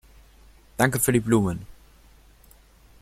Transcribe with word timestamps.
Danke 0.77 0.99
für 0.99 1.11
die 1.11 1.19
Blumen. 1.19 1.67